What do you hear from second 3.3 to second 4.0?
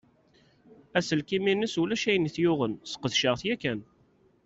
yakan.